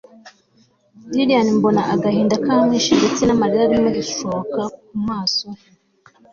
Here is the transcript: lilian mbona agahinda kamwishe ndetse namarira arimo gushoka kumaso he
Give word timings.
lilian 1.11 1.47
mbona 1.57 1.81
agahinda 1.93 2.35
kamwishe 2.45 2.93
ndetse 2.99 3.21
namarira 3.25 3.61
arimo 3.67 3.89
gushoka 3.97 4.59
kumaso 4.85 5.47
he 5.59 5.67